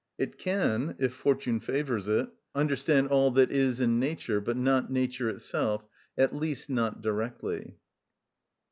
[0.17, 5.29] It can, if fortune favours it, understand all that is in nature, but not nature
[5.29, 5.85] itself,
[6.17, 7.75] at least not directly.